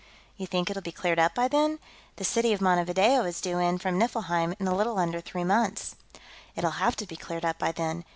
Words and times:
"You 0.35 0.47
think 0.47 0.67
it'll 0.71 0.81
be 0.81 0.91
cleared 0.91 1.19
up 1.19 1.35
by 1.35 1.47
then? 1.47 1.77
The 2.15 2.23
City 2.23 2.53
of 2.53 2.59
Montevideo 2.59 3.23
is 3.23 3.39
due 3.39 3.59
in 3.59 3.77
from 3.77 3.99
Niflheim 3.99 4.55
in 4.59 4.67
a 4.67 4.75
little 4.75 4.97
under 4.97 5.21
three 5.21 5.43
months." 5.43 5.95
"It'll 6.55 6.81
have 6.83 6.95
to 6.95 7.05
be 7.05 7.15
cleared 7.15 7.45
up 7.45 7.59
by 7.59 7.71
then. 7.71 8.03